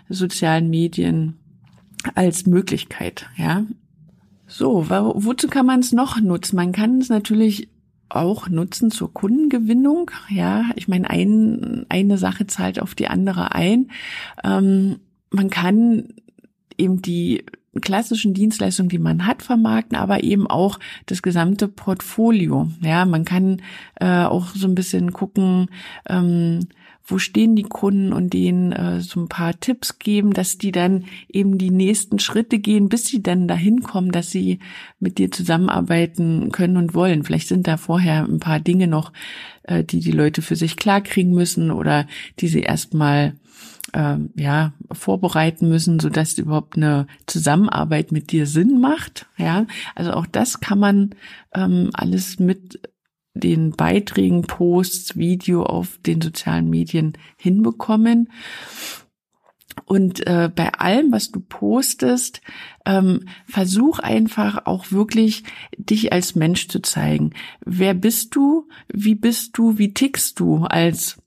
sozialen 0.08 0.70
Medien 0.70 1.36
als 2.16 2.46
Möglichkeit. 2.46 3.28
Ja, 3.36 3.66
so, 4.48 4.88
wozu 4.90 5.48
kann 5.48 5.66
man 5.66 5.80
es 5.80 5.94
noch 5.94 6.22
nutzen? 6.22 6.56
Man 6.58 6.74
kann 6.74 7.00
es 7.00 7.10
natürlich 7.10 7.70
auch 8.16 8.50
nutzen 8.50 8.92
zur 8.92 9.14
Kundengewinnung. 9.14 10.12
Ja, 10.30 10.66
ich 10.76 10.88
meine, 10.88 11.10
ein, 11.10 11.86
eine 11.90 12.18
Sache 12.18 12.48
zahlt 12.48 12.80
auf 12.82 12.96
die 12.96 13.08
andere 13.08 13.54
ein. 13.54 13.92
Ähm, 14.44 15.00
man 15.30 15.50
kann 15.50 16.10
eben 16.78 17.02
die 17.02 17.44
klassischen 17.82 18.34
Dienstleistungen, 18.34 18.90
die 18.90 19.00
man 19.00 19.26
hat, 19.26 19.42
vermarkten, 19.42 19.98
aber 19.98 20.24
eben 20.24 20.48
auch 20.48 20.80
das 21.08 21.22
gesamte 21.22 21.68
Portfolio. 21.68 22.70
Ja, 22.82 23.06
man 23.06 23.26
kann 23.26 23.62
äh, 24.00 24.24
auch 24.24 24.50
so 24.50 24.68
ein 24.68 24.76
bisschen 24.76 25.12
gucken, 25.12 25.68
ähm, 26.08 26.68
wo 27.06 27.18
stehen 27.18 27.56
die 27.56 27.64
Kunden 27.64 28.14
und 28.14 28.34
denen 28.34 28.72
äh, 28.72 29.02
so 29.02 29.20
ein 29.20 29.28
paar 29.28 29.60
Tipps 29.60 30.00
geben, 30.00 30.34
dass 30.34 30.58
die 30.58 30.72
dann 30.72 31.06
eben 31.28 31.58
die 31.58 31.70
nächsten 31.70 32.20
Schritte 32.20 32.60
gehen, 32.60 32.88
bis 32.88 33.06
sie 33.08 33.22
dann 33.22 33.48
dahin 33.48 33.82
kommen, 33.84 34.12
dass 34.12 34.32
sie 34.32 34.60
mit 35.00 35.18
dir 35.18 35.30
zusammenarbeiten 35.30 36.52
können 36.52 36.78
und 36.78 36.94
wollen. 36.94 37.24
Vielleicht 37.24 37.50
sind 37.50 37.68
da 37.68 37.78
vorher 37.78 38.24
ein 38.24 38.40
paar 38.40 38.60
Dinge 38.60 38.88
noch, 38.88 39.12
äh, 39.64 39.84
die 39.84 40.00
die 40.00 40.12
Leute 40.12 40.42
für 40.42 40.56
sich 40.56 40.78
klarkriegen 40.78 41.34
müssen 41.34 41.72
oder 41.72 42.08
die 42.40 42.48
sie 42.48 42.62
erstmal 42.62 43.34
äh, 43.92 44.18
ja 44.36 44.72
vorbereiten 44.92 45.68
müssen, 45.68 46.00
so 46.00 46.10
dass 46.10 46.38
überhaupt 46.38 46.78
eine 46.78 47.08
Zusammenarbeit 47.28 48.14
mit 48.14 48.32
dir 48.32 48.48
Sinn 48.48 48.80
macht. 48.80 49.26
Ja, 49.38 49.66
also 49.96 50.14
auch 50.14 50.26
das 50.26 50.62
kann 50.62 50.80
man 50.80 51.16
ähm, 51.54 51.90
alles 51.94 52.40
mit 52.40 52.80
den 53.34 53.72
Beiträgen, 53.72 54.44
Posts, 54.44 55.18
Video 55.18 55.64
auf 55.64 55.98
den 56.06 56.22
sozialen 56.22 56.70
Medien 56.70 57.14
hinbekommen. 57.38 58.30
Und 59.86 60.26
äh, 60.28 60.52
bei 60.54 60.72
allem, 60.74 61.12
was 61.12 61.32
du 61.32 61.40
postest, 61.40 62.42
ähm, 62.86 63.28
versuch 63.46 64.00
einfach 64.00 64.66
auch 64.66 64.92
wirklich 64.92 65.44
dich 65.78 66.14
als 66.14 66.36
Mensch 66.36 66.68
zu 66.68 66.82
zeigen. 66.82 67.32
Wer 67.66 67.94
bist 67.94 68.36
du? 68.36 68.68
Wie 68.88 69.16
bist 69.16 69.58
du? 69.58 69.78
Wie 69.78 69.94
tickst 69.94 70.40
du 70.40 70.66
als 70.66 71.18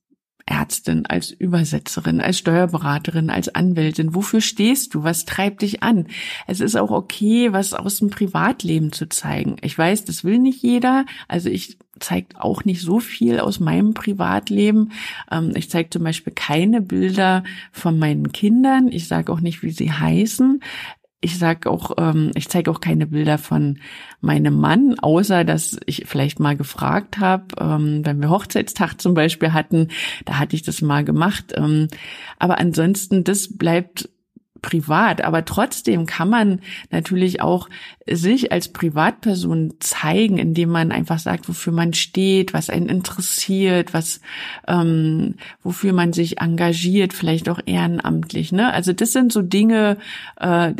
Ärztin, 0.46 1.06
als 1.06 1.32
Übersetzerin, 1.32 2.20
als 2.20 2.38
Steuerberaterin, 2.38 3.30
als 3.30 3.52
Anwältin? 3.52 4.14
Wofür 4.14 4.40
stehst 4.40 4.94
du? 4.94 5.02
Was 5.02 5.24
treibt 5.24 5.62
dich 5.62 5.82
an? 5.82 6.06
Es 6.46 6.60
ist 6.60 6.76
auch 6.76 6.92
okay, 6.92 7.52
was 7.52 7.74
aus 7.74 7.98
dem 7.98 8.10
Privatleben 8.10 8.92
zu 8.92 9.08
zeigen. 9.08 9.56
Ich 9.62 9.76
weiß, 9.76 10.04
das 10.04 10.22
will 10.22 10.38
nicht 10.38 10.62
jeder. 10.62 11.04
Also 11.26 11.48
ich 11.48 11.78
zeige 12.00 12.40
auch 12.42 12.64
nicht 12.64 12.82
so 12.82 13.00
viel 13.00 13.40
aus 13.40 13.60
meinem 13.60 13.94
Privatleben. 13.94 14.92
Ähm, 15.30 15.52
ich 15.54 15.70
zeige 15.70 15.90
zum 15.90 16.04
Beispiel 16.04 16.32
keine 16.32 16.80
Bilder 16.80 17.44
von 17.72 17.98
meinen 17.98 18.32
Kindern. 18.32 18.88
Ich 18.90 19.08
sage 19.08 19.32
auch 19.32 19.40
nicht, 19.40 19.62
wie 19.62 19.70
sie 19.70 19.92
heißen 19.92 20.60
ich 21.26 21.38
sag 21.38 21.66
auch, 21.66 21.92
ähm, 21.98 22.30
ich 22.34 22.48
zeige 22.48 22.70
auch 22.70 22.80
keine 22.80 23.06
Bilder 23.06 23.38
von 23.38 23.78
meinem 24.20 24.54
Mann, 24.60 24.98
außer 24.98 25.44
dass 25.44 25.78
ich 25.86 26.04
vielleicht 26.06 26.40
mal 26.40 26.56
gefragt 26.56 27.18
habe, 27.18 27.46
ähm, 27.58 28.04
wenn 28.04 28.20
wir 28.20 28.30
Hochzeitstag 28.30 29.00
zum 29.00 29.14
Beispiel 29.14 29.52
hatten, 29.52 29.88
da 30.24 30.38
hatte 30.38 30.54
ich 30.54 30.62
das 30.62 30.82
mal 30.82 31.04
gemacht. 31.04 31.52
Ähm, 31.56 31.88
aber 32.38 32.58
ansonsten, 32.58 33.24
das 33.24 33.56
bleibt 33.56 34.08
privat, 34.62 35.22
aber 35.22 35.44
trotzdem 35.44 36.06
kann 36.06 36.28
man 36.28 36.60
natürlich 36.90 37.40
auch 37.40 37.68
sich 38.08 38.52
als 38.52 38.68
Privatperson 38.68 39.74
zeigen, 39.80 40.38
indem 40.38 40.70
man 40.70 40.92
einfach 40.92 41.18
sagt, 41.18 41.48
wofür 41.48 41.72
man 41.72 41.92
steht, 41.92 42.54
was 42.54 42.70
einen 42.70 42.88
interessiert, 42.88 43.94
was 43.94 44.20
ähm, 44.68 45.34
wofür 45.62 45.92
man 45.92 46.12
sich 46.12 46.40
engagiert, 46.40 47.12
vielleicht 47.12 47.48
auch 47.48 47.60
ehrenamtlich. 47.66 48.52
Ne? 48.52 48.72
Also 48.72 48.92
das 48.92 49.12
sind 49.12 49.32
so 49.32 49.42
Dinge, 49.42 49.98
äh, 50.36 50.72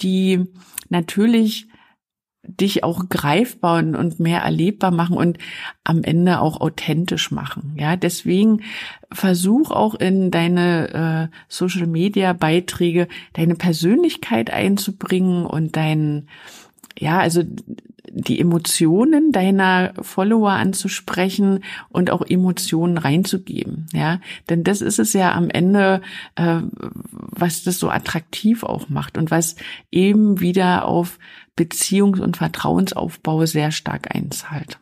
die 0.00 0.44
natürlich 0.88 1.68
dich 2.46 2.84
auch 2.84 3.08
greifbar 3.08 3.78
und 3.78 4.20
mehr 4.20 4.40
erlebbar 4.40 4.90
machen 4.90 5.16
und 5.16 5.38
am 5.82 6.02
Ende 6.02 6.40
auch 6.40 6.60
authentisch 6.60 7.30
machen. 7.30 7.74
Ja, 7.78 7.96
deswegen 7.96 8.62
versuch 9.12 9.70
auch 9.70 9.94
in 9.94 10.30
deine 10.30 11.30
äh, 11.30 11.36
Social 11.48 11.86
Media 11.86 12.32
Beiträge 12.32 13.08
deine 13.32 13.54
Persönlichkeit 13.54 14.50
einzubringen 14.50 15.46
und 15.46 15.76
dein 15.76 16.28
ja, 16.98 17.18
also 17.18 17.42
die 18.16 18.40
Emotionen 18.40 19.32
deiner 19.32 19.92
Follower 20.00 20.52
anzusprechen 20.52 21.64
und 21.88 22.10
auch 22.10 22.22
Emotionen 22.24 22.96
reinzugeben, 22.96 23.86
ja, 23.92 24.20
denn 24.48 24.62
das 24.62 24.80
ist 24.82 24.98
es 24.98 25.12
ja 25.12 25.32
am 25.32 25.50
Ende, 25.50 26.00
äh, 26.36 26.60
was 27.10 27.64
das 27.64 27.78
so 27.78 27.90
attraktiv 27.90 28.62
auch 28.62 28.88
macht 28.88 29.18
und 29.18 29.30
was 29.30 29.56
eben 29.90 30.40
wieder 30.40 30.86
auf 30.86 31.18
Beziehungs- 31.56 32.20
und 32.20 32.36
Vertrauensaufbau 32.36 33.46
sehr 33.46 33.70
stark 33.70 34.14
einzahlt. 34.14 34.78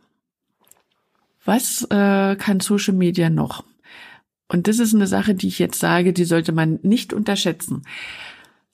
Was 1.45 1.83
äh, 1.91 2.37
kann 2.37 2.61
Social 2.61 2.95
Media 2.95 3.31
noch? 3.31 3.65
Und 4.49 4.69
das 4.69 4.79
ist 4.79 4.95
eine 4.95 5.07
Sache, 5.07 5.35
die 5.35 5.49
ich 5.49 5.59
jetzt 5.59 5.81
sage, 5.81 6.13
die 6.13 6.25
sollte 6.25 6.53
man 6.53 6.79
nicht 6.83 7.13
unterschätzen. 7.13 7.83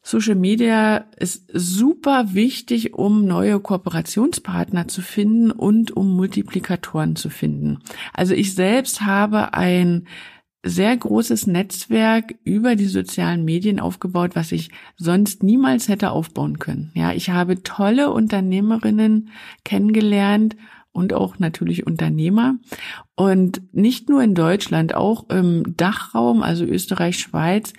Social 0.03 0.35
Media 0.35 1.05
ist 1.17 1.45
super 1.53 2.35
wichtig, 2.35 2.95
um 2.95 3.27
neue 3.27 3.61
Kooperationspartner 3.61 4.89
zu 4.89 5.03
finden 5.03 5.51
und 5.51 5.97
um 5.97 6.17
Multiplikatoren 6.17 7.15
zu 7.15 7.31
finden. 7.31 7.81
Also 8.15 8.35
ich 8.35 8.55
selbst 8.55 9.03
habe 9.03 9.55
ein 9.55 10.09
sehr 10.65 10.97
großes 10.97 11.47
Netzwerk 11.47 12.35
über 12.45 12.75
die 12.75 12.87
sozialen 12.87 13.45
Medien 13.45 13.81
aufgebaut, 13.81 14.33
was 14.35 14.53
ich 14.53 14.71
sonst 14.97 15.43
niemals 15.43 15.89
hätte 15.89 16.11
aufbauen 16.11 16.59
können. 16.59 16.91
Ja, 16.95 17.13
ich 17.13 17.31
habe 17.31 17.63
tolle 17.63 18.11
Unternehmerinnen 18.11 19.31
kennengelernt 19.65 20.57
und 20.93 21.13
auch 21.13 21.39
natürlich 21.39 21.87
Unternehmer. 21.87 22.57
Und 23.15 23.63
nicht 23.73 24.09
nur 24.09 24.23
in 24.23 24.35
Deutschland, 24.35 24.95
auch 24.95 25.29
im 25.31 25.77
Dachraum, 25.77 26.43
also 26.43 26.65
Österreich, 26.65 27.19
Schweiz, 27.19 27.73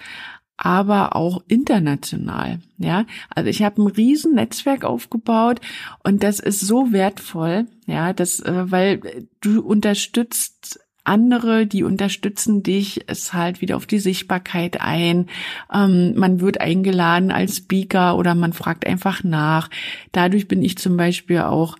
aber 0.55 1.15
auch 1.15 1.41
international. 1.47 2.59
Ja, 2.77 3.05
also 3.33 3.49
ich 3.49 3.61
habe 3.63 3.81
ein 3.81 3.87
riesen 3.87 4.35
Netzwerk 4.35 4.83
aufgebaut 4.83 5.59
und 6.03 6.23
das 6.23 6.39
ist 6.39 6.61
so 6.61 6.91
wertvoll. 6.91 7.65
Ja, 7.87 8.13
das, 8.13 8.39
äh, 8.41 8.71
weil 8.71 9.27
du 9.41 9.61
unterstützt 9.61 10.79
andere, 11.09 11.67
die 11.67 11.83
unterstützen 11.83 12.63
dich, 12.63 13.01
es 13.07 13.33
halt 13.33 13.61
wieder 13.61 13.75
auf 13.75 13.85
die 13.85 13.99
Sichtbarkeit 13.99 14.79
ein. 14.79 15.25
Ähm, 15.73 16.13
man 16.15 16.39
wird 16.39 16.61
eingeladen 16.61 17.31
als 17.31 17.57
Speaker 17.57 18.17
oder 18.17 18.35
man 18.35 18.53
fragt 18.53 18.87
einfach 18.87 19.23
nach. 19.23 19.69
Dadurch 20.13 20.47
bin 20.47 20.63
ich 20.63 20.77
zum 20.77 20.95
Beispiel 20.95 21.41
auch 21.41 21.77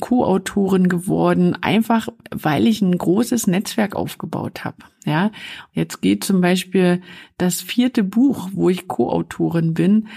Co-Autorin 0.00 0.88
geworden, 0.88 1.56
einfach 1.60 2.08
weil 2.30 2.66
ich 2.66 2.80
ein 2.80 2.96
großes 2.96 3.46
Netzwerk 3.46 3.94
aufgebaut 3.94 4.64
habe. 4.64 4.78
Ja, 5.04 5.30
jetzt 5.72 6.00
geht 6.00 6.24
zum 6.24 6.40
Beispiel 6.40 7.02
das 7.38 7.60
vierte 7.60 8.02
Buch, 8.02 8.50
wo 8.52 8.68
ich 8.68 8.88
Co-Autorin 8.88 9.74
bin, 9.74 10.08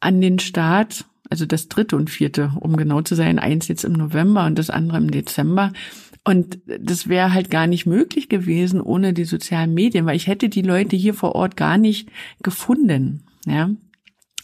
an 0.00 0.20
den 0.20 0.38
Start 0.38 1.06
also 1.32 1.46
das 1.46 1.68
dritte 1.68 1.96
und 1.96 2.10
vierte, 2.10 2.52
um 2.60 2.76
genau 2.76 3.00
zu 3.00 3.14
sein, 3.14 3.38
eins 3.38 3.66
jetzt 3.66 3.84
im 3.84 3.94
November 3.94 4.44
und 4.44 4.58
das 4.58 4.68
andere 4.68 4.98
im 4.98 5.10
Dezember. 5.10 5.72
Und 6.24 6.60
das 6.66 7.08
wäre 7.08 7.34
halt 7.34 7.50
gar 7.50 7.66
nicht 7.66 7.84
möglich 7.86 8.28
gewesen 8.28 8.80
ohne 8.80 9.12
die 9.12 9.24
sozialen 9.24 9.74
Medien, 9.74 10.06
weil 10.06 10.16
ich 10.16 10.28
hätte 10.28 10.48
die 10.48 10.62
Leute 10.62 10.94
hier 10.94 11.14
vor 11.14 11.34
Ort 11.34 11.56
gar 11.56 11.78
nicht 11.78 12.08
gefunden. 12.42 13.24
Ja. 13.44 13.70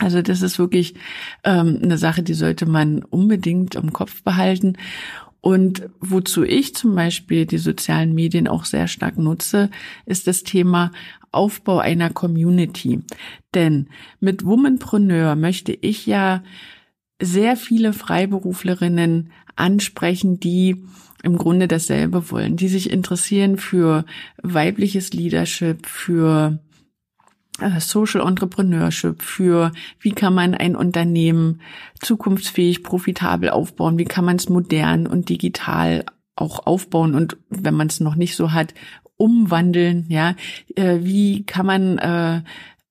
Also 0.00 0.22
das 0.22 0.42
ist 0.42 0.58
wirklich 0.58 0.94
ähm, 1.44 1.80
eine 1.82 1.98
Sache, 1.98 2.22
die 2.22 2.34
sollte 2.34 2.66
man 2.66 3.02
unbedingt 3.04 3.74
im 3.74 3.92
Kopf 3.92 4.22
behalten. 4.22 4.74
Und 5.40 5.88
wozu 6.00 6.42
ich 6.42 6.74
zum 6.74 6.94
Beispiel 6.94 7.46
die 7.46 7.58
sozialen 7.58 8.12
Medien 8.12 8.48
auch 8.48 8.64
sehr 8.64 8.88
stark 8.88 9.18
nutze, 9.18 9.70
ist 10.04 10.26
das 10.26 10.42
Thema 10.42 10.90
Aufbau 11.30 11.78
einer 11.78 12.10
Community. 12.10 13.00
Denn 13.54 13.88
mit 14.18 14.44
Womanpreneur 14.44 15.36
möchte 15.36 15.72
ich 15.72 16.06
ja 16.06 16.42
sehr 17.20 17.56
viele 17.56 17.92
Freiberuflerinnen 17.92 19.30
ansprechen, 19.56 20.40
die 20.40 20.84
im 21.22 21.36
Grunde 21.36 21.68
dasselbe 21.68 22.30
wollen, 22.30 22.56
die 22.56 22.68
sich 22.68 22.90
interessieren 22.90 23.58
für 23.58 24.04
weibliches 24.42 25.12
Leadership, 25.12 25.86
für 25.86 26.60
äh, 27.60 27.80
Social 27.80 28.26
Entrepreneurship, 28.26 29.22
für 29.22 29.72
wie 30.00 30.12
kann 30.12 30.34
man 30.34 30.54
ein 30.54 30.76
Unternehmen 30.76 31.60
zukunftsfähig, 32.00 32.82
profitabel 32.82 33.50
aufbauen, 33.50 33.98
wie 33.98 34.04
kann 34.04 34.24
man 34.24 34.36
es 34.36 34.48
modern 34.48 35.06
und 35.06 35.28
digital 35.28 36.04
auch 36.36 36.66
aufbauen 36.66 37.14
und 37.14 37.36
wenn 37.50 37.74
man 37.74 37.88
es 37.88 38.00
noch 38.00 38.14
nicht 38.14 38.36
so 38.36 38.52
hat, 38.52 38.74
umwandeln, 39.16 40.06
ja, 40.08 40.36
äh, 40.76 40.98
wie 41.02 41.44
kann 41.44 41.66
man 41.66 41.98
äh, 41.98 42.42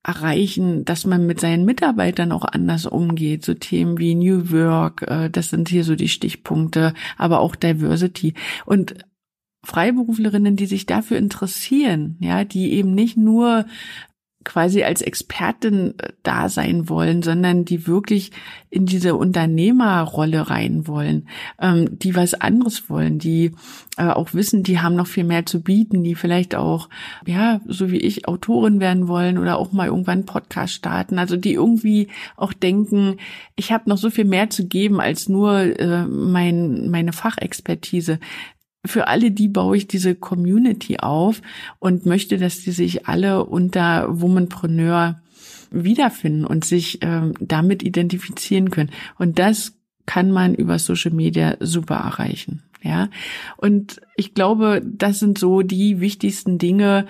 erreichen, 0.07 0.85
dass 0.85 1.05
man 1.05 1.27
mit 1.27 1.41
seinen 1.41 1.65
Mitarbeitern 1.65 2.31
auch 2.31 2.45
anders 2.45 2.85
umgeht. 2.85 3.43
So 3.43 3.53
Themen 3.53 3.97
wie 3.97 4.15
New 4.15 4.51
Work, 4.51 5.03
äh, 5.03 5.29
das 5.29 5.49
sind 5.49 5.67
hier 5.67 5.83
so 5.83 5.95
die 5.95 6.07
Stichpunkte, 6.07 6.93
aber 7.17 7.41
auch 7.41 7.55
Diversity. 7.55 8.33
Und 8.65 8.95
Freiberuflerinnen, 9.65 10.55
die 10.55 10.65
sich 10.65 10.85
dafür 10.85 11.17
interessieren, 11.17 12.15
ja, 12.21 12.45
die 12.45 12.71
eben 12.71 12.95
nicht 12.95 13.17
nur 13.17 13.65
quasi 14.47 14.83
als 14.83 15.01
Expertin 15.01 15.93
äh, 15.99 16.13
da 16.23 16.47
sein 16.47 16.87
wollen, 16.87 17.21
sondern 17.21 17.65
die 17.65 17.85
wirklich 17.85 18.31
in 18.69 18.85
diese 18.85 19.15
Unternehmerrolle 19.15 20.49
rein 20.49 20.87
wollen, 20.87 21.27
ähm, 21.61 21.99
die 21.99 22.15
was 22.15 22.33
anderes 22.33 22.89
wollen, 22.89 23.19
die 23.19 23.51
äh, 23.97 24.07
auch 24.07 24.33
wissen, 24.33 24.63
die 24.63 24.79
haben 24.79 24.95
noch 24.95 25.07
viel 25.07 25.25
mehr 25.25 25.45
zu 25.45 25.61
bieten, 25.61 26.01
die 26.01 26.15
vielleicht 26.15 26.55
auch, 26.55 26.87
ja, 27.25 27.59
so 27.65 27.91
wie 27.91 27.97
ich, 27.97 28.27
Autorin 28.27 28.79
werden 28.79 29.09
wollen 29.09 29.37
oder 29.37 29.57
auch 29.57 29.73
mal 29.73 29.87
irgendwann 29.87 30.25
Podcast 30.25 30.73
starten. 30.73 31.19
Also 31.19 31.35
die 31.35 31.53
irgendwie 31.53 32.07
auch 32.37 32.53
denken, 32.53 33.17
ich 33.57 33.73
habe 33.73 33.89
noch 33.89 33.97
so 33.97 34.09
viel 34.09 34.25
mehr 34.25 34.49
zu 34.49 34.65
geben 34.65 35.01
als 35.01 35.27
nur 35.27 35.59
äh, 35.59 36.05
mein, 36.05 36.89
meine 36.89 37.11
Fachexpertise 37.11 38.19
für 38.85 39.07
alle 39.07 39.31
die 39.31 39.47
baue 39.47 39.77
ich 39.77 39.87
diese 39.87 40.15
Community 40.15 40.97
auf 40.99 41.41
und 41.79 42.05
möchte, 42.05 42.37
dass 42.37 42.61
die 42.61 42.71
sich 42.71 43.07
alle 43.07 43.45
unter 43.45 44.21
Womanpreneur 44.21 45.21
wiederfinden 45.71 46.45
und 46.45 46.65
sich 46.65 46.99
ähm, 47.01 47.33
damit 47.39 47.83
identifizieren 47.83 48.71
können. 48.71 48.91
Und 49.17 49.39
das 49.39 49.73
kann 50.05 50.31
man 50.31 50.55
über 50.55 50.79
Social 50.79 51.11
Media 51.11 51.57
super 51.59 51.95
erreichen. 51.95 52.63
Ja. 52.81 53.09
Und 53.57 53.99
ich 54.15 54.33
glaube, 54.33 54.81
das 54.85 55.19
sind 55.19 55.37
so 55.37 55.61
die 55.61 55.99
wichtigsten 55.99 56.57
Dinge, 56.57 57.05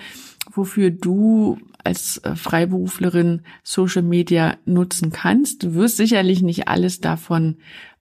wofür 0.52 0.90
du 0.90 1.60
als 1.84 2.18
äh, 2.20 2.36
Freiberuflerin 2.36 3.42
Social 3.64 4.02
Media 4.02 4.58
nutzen 4.66 5.12
kannst. 5.12 5.64
Du 5.64 5.74
wirst 5.76 5.98
sicherlich 5.98 6.42
nicht 6.42 6.68
alles 6.68 7.00
davon 7.00 7.58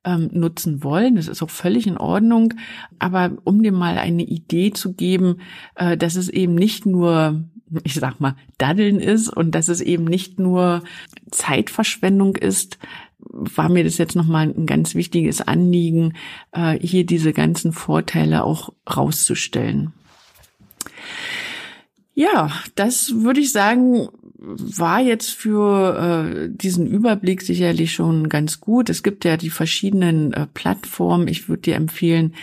ähm, 0.06 0.30
nutzen 0.32 0.82
wollen. 0.82 1.16
Das 1.16 1.28
ist 1.28 1.42
auch 1.42 1.50
völlig 1.50 1.86
in 1.86 1.98
Ordnung. 1.98 2.54
Aber 2.98 3.32
um 3.44 3.62
dir 3.62 3.72
mal 3.72 3.98
eine 3.98 4.22
Idee 4.22 4.72
zu 4.72 4.94
geben, 4.94 5.40
äh, 5.74 5.98
dass 5.98 6.16
es 6.16 6.30
eben 6.30 6.54
nicht 6.54 6.86
nur 6.86 7.44
ich 7.82 7.94
sag 7.94 8.20
mal, 8.20 8.36
Daddeln 8.58 9.00
ist 9.00 9.28
und 9.28 9.52
dass 9.52 9.66
es 9.66 9.80
eben 9.80 10.04
nicht 10.04 10.38
nur 10.38 10.84
Zeitverschwendung 11.32 12.36
ist, 12.36 12.78
war 13.18 13.68
mir 13.68 13.84
das 13.84 13.98
jetzt 13.98 14.14
nochmal 14.14 14.54
ein 14.56 14.66
ganz 14.66 14.94
wichtiges 14.94 15.40
Anliegen, 15.40 16.14
äh, 16.52 16.78
hier 16.78 17.04
diese 17.04 17.32
ganzen 17.32 17.72
Vorteile 17.72 18.44
auch 18.44 18.72
rauszustellen. 18.88 19.92
Ja, 22.18 22.50
das 22.76 23.12
würde 23.14 23.40
ich 23.40 23.52
sagen, 23.52 24.08
war 24.38 25.00
jetzt 25.02 25.30
für 25.32 26.46
äh, 26.46 26.48
diesen 26.50 26.86
Überblick 26.86 27.42
sicherlich 27.42 27.92
schon 27.92 28.30
ganz 28.30 28.58
gut. 28.58 28.88
Es 28.88 29.02
gibt 29.02 29.26
ja 29.26 29.36
die 29.36 29.50
verschiedenen 29.50 30.32
äh, 30.32 30.46
Plattformen. 30.46 31.28
Ich 31.28 31.50
würde 31.50 31.60
dir 31.62 31.74
empfehlen, 31.74 32.34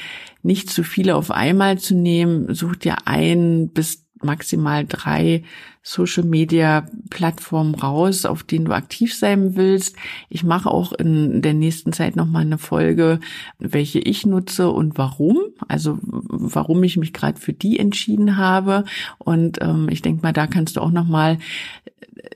nicht 0.44 0.70
zu 0.70 0.84
viele 0.84 1.16
auf 1.16 1.32
einmal 1.32 1.80
zu 1.80 1.96
nehmen. 1.96 2.54
Such 2.54 2.76
dir 2.76 3.08
ein 3.08 3.70
bis 3.70 4.03
maximal 4.24 4.86
drei 4.86 5.44
Social 5.82 6.24
Media 6.24 6.86
Plattformen 7.10 7.76
raus, 7.76 8.26
auf 8.26 8.44
denen 8.44 8.66
du 8.66 8.72
aktiv 8.72 9.14
sein 9.14 9.56
willst. 9.56 9.98
Ich 10.30 10.44
mache 10.44 10.72
auch 10.72 10.94
in 10.94 11.42
der 11.42 11.54
nächsten 11.54 11.92
Zeit 11.92 12.16
noch 12.16 12.26
mal 12.26 12.40
eine 12.40 12.58
Folge, 12.58 13.20
welche 13.60 14.00
ich 14.00 14.26
nutze 14.26 14.70
und 14.70 14.98
warum. 14.98 15.38
Also 15.68 16.00
warum 16.02 16.84
ich 16.84 16.96
mich 16.96 17.12
gerade 17.12 17.40
für 17.40 17.54
die 17.54 17.80
entschieden 17.80 18.38
habe. 18.38 18.86
Und 19.18 19.62
ähm, 19.62 19.90
ich 19.90 20.02
denke 20.02 20.22
mal, 20.22 20.34
da 20.34 20.48
kannst 20.48 20.78
du 20.78 20.82
auch 20.82 20.92
noch 20.92 21.08
mal 21.08 21.38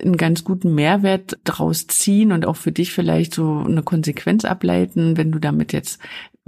einen 0.02 0.18
ganz 0.18 0.44
guten 0.44 0.76
Mehrwert 0.76 1.38
draus 1.44 1.88
ziehen 1.88 2.32
und 2.32 2.46
auch 2.46 2.56
für 2.56 2.72
dich 2.72 2.92
vielleicht 2.92 3.34
so 3.34 3.64
eine 3.66 3.84
Konsequenz 3.84 4.44
ableiten, 4.44 5.18
wenn 5.18 5.32
du 5.32 5.40
damit 5.40 5.72
jetzt 5.72 6.00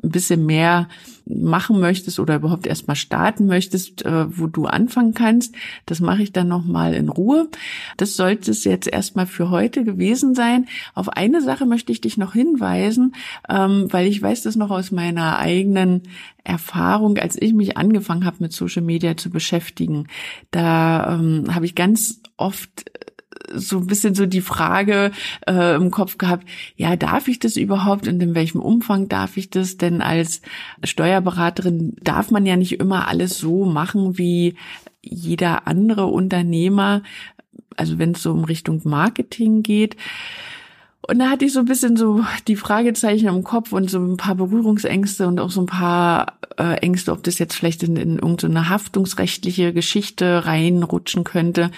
ein 0.03 0.09
bisschen 0.09 0.45
mehr 0.45 0.88
machen 1.25 1.79
möchtest 1.79 2.19
oder 2.19 2.35
überhaupt 2.35 2.65
erstmal 2.65 2.95
starten 2.95 3.45
möchtest, 3.45 4.03
äh, 4.05 4.25
wo 4.38 4.47
du 4.47 4.65
anfangen 4.65 5.13
kannst. 5.13 5.55
Das 5.85 5.99
mache 5.99 6.23
ich 6.23 6.33
dann 6.33 6.47
nochmal 6.47 6.93
in 6.95 7.09
Ruhe. 7.09 7.47
Das 7.97 8.15
sollte 8.15 8.51
es 8.51 8.63
jetzt 8.63 8.88
erstmal 8.88 9.27
für 9.27 9.49
heute 9.51 9.83
gewesen 9.83 10.33
sein. 10.33 10.67
Auf 10.95 11.09
eine 11.09 11.41
Sache 11.41 11.65
möchte 11.65 11.91
ich 11.91 12.01
dich 12.01 12.17
noch 12.17 12.33
hinweisen, 12.33 13.13
ähm, 13.47 13.88
weil 13.91 14.07
ich 14.07 14.21
weiß 14.21 14.43
das 14.43 14.55
noch 14.55 14.71
aus 14.71 14.91
meiner 14.91 15.38
eigenen 15.38 16.03
Erfahrung, 16.43 17.17
als 17.17 17.39
ich 17.39 17.53
mich 17.53 17.77
angefangen 17.77 18.25
habe 18.25 18.38
mit 18.39 18.53
Social 18.53 18.81
Media 18.81 19.15
zu 19.15 19.29
beschäftigen. 19.29 20.07
Da 20.49 21.13
ähm, 21.13 21.53
habe 21.53 21.65
ich 21.65 21.75
ganz 21.75 22.21
oft 22.38 22.85
so 23.53 23.77
ein 23.77 23.88
bisschen 23.88 24.15
so 24.15 24.25
die 24.25 24.41
Frage 24.41 25.12
äh, 25.47 25.75
im 25.75 25.91
Kopf 25.91 26.17
gehabt, 26.17 26.47
ja, 26.75 26.95
darf 26.95 27.27
ich 27.27 27.39
das 27.39 27.55
überhaupt 27.55 28.07
und 28.07 28.21
in 28.21 28.35
welchem 28.35 28.62
Umfang 28.62 29.07
darf 29.09 29.38
ich 29.38 29.49
das? 29.49 29.77
Denn 29.77 30.01
als 30.01 30.41
Steuerberaterin 30.83 31.95
darf 32.01 32.31
man 32.31 32.45
ja 32.45 32.55
nicht 32.55 32.79
immer 32.79 33.07
alles 33.07 33.38
so 33.38 33.65
machen 33.65 34.17
wie 34.17 34.55
jeder 35.01 35.67
andere 35.67 36.07
Unternehmer, 36.07 37.03
also 37.75 37.97
wenn 37.97 38.12
es 38.12 38.23
so 38.23 38.31
um 38.31 38.43
Richtung 38.43 38.81
Marketing 38.83 39.63
geht. 39.63 39.95
Und 41.09 41.17
da 41.19 41.29
hatte 41.29 41.45
ich 41.45 41.53
so 41.53 41.59
ein 41.59 41.65
bisschen 41.65 41.97
so 41.97 42.23
die 42.47 42.55
Fragezeichen 42.55 43.29
im 43.29 43.43
Kopf 43.43 43.71
und 43.71 43.89
so 43.89 43.97
ein 43.99 44.17
paar 44.17 44.35
Berührungsängste 44.35 45.27
und 45.27 45.39
auch 45.39 45.49
so 45.49 45.62
ein 45.62 45.65
paar 45.65 46.38
äh, 46.57 46.75
Ängste, 46.81 47.12
ob 47.12 47.23
das 47.23 47.39
jetzt 47.39 47.55
vielleicht 47.55 47.81
in, 47.81 47.95
in 47.95 48.19
irgendeine 48.19 48.69
haftungsrechtliche 48.69 49.73
Geschichte 49.73 50.45
reinrutschen 50.45 51.23
könnte. 51.23 51.71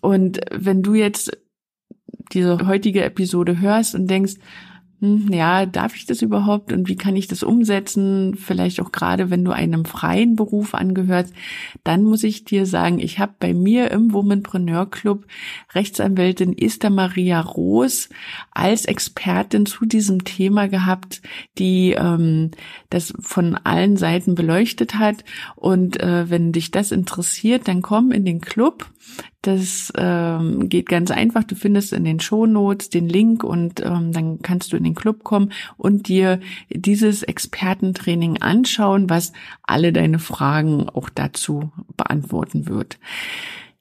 Und 0.00 0.40
wenn 0.50 0.82
du 0.82 0.94
jetzt 0.94 1.36
diese 2.32 2.66
heutige 2.66 3.04
Episode 3.04 3.60
hörst 3.60 3.94
und 3.94 4.08
denkst, 4.08 4.34
hm, 5.00 5.32
ja, 5.32 5.64
darf 5.64 5.96
ich 5.96 6.04
das 6.04 6.20
überhaupt 6.20 6.72
und 6.72 6.88
wie 6.88 6.96
kann 6.96 7.16
ich 7.16 7.26
das 7.26 7.42
umsetzen? 7.42 8.34
Vielleicht 8.34 8.82
auch 8.82 8.92
gerade, 8.92 9.30
wenn 9.30 9.44
du 9.44 9.50
einem 9.50 9.86
freien 9.86 10.36
Beruf 10.36 10.74
angehörst, 10.74 11.32
dann 11.84 12.02
muss 12.02 12.22
ich 12.22 12.44
dir 12.44 12.66
sagen, 12.66 12.98
ich 12.98 13.18
habe 13.18 13.32
bei 13.38 13.54
mir 13.54 13.90
im 13.92 14.12
Womanpreneur 14.12 14.90
Club 14.90 15.26
Rechtsanwältin 15.74 16.56
Esther 16.56 16.90
Maria 16.90 17.40
Roos 17.40 18.10
als 18.50 18.84
Expertin 18.84 19.64
zu 19.64 19.86
diesem 19.86 20.24
Thema 20.24 20.68
gehabt, 20.68 21.22
die 21.56 21.92
ähm, 21.92 22.50
das 22.90 23.14
von 23.20 23.54
allen 23.54 23.96
Seiten 23.96 24.34
beleuchtet 24.34 24.96
hat. 24.96 25.24
Und 25.56 25.98
äh, 25.98 26.28
wenn 26.28 26.52
dich 26.52 26.72
das 26.72 26.92
interessiert, 26.92 27.68
dann 27.68 27.80
komm 27.80 28.12
in 28.12 28.26
den 28.26 28.42
Club. 28.42 28.90
Das 29.42 29.90
ähm, 29.96 30.68
geht 30.68 30.88
ganz 30.88 31.10
einfach. 31.10 31.44
Du 31.44 31.54
findest 31.54 31.94
in 31.94 32.04
den 32.04 32.20
Shownotes 32.20 32.90
den 32.90 33.08
Link 33.08 33.42
und 33.42 33.80
ähm, 33.80 34.12
dann 34.12 34.42
kannst 34.42 34.72
du 34.72 34.76
in 34.76 34.84
den 34.84 34.94
Club 34.94 35.24
kommen 35.24 35.52
und 35.78 36.08
dir 36.08 36.40
dieses 36.68 37.22
Expertentraining 37.22 38.42
anschauen, 38.42 39.08
was 39.08 39.32
alle 39.62 39.92
deine 39.92 40.18
Fragen 40.18 40.90
auch 40.90 41.08
dazu 41.08 41.72
beantworten 41.96 42.68
wird. 42.68 42.98